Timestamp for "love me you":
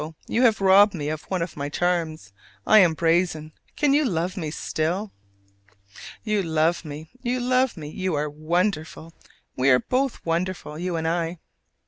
6.41-7.39, 7.39-8.15